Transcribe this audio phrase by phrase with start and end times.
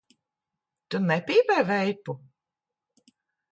[0.95, 2.17] Tu nepīpē veipu?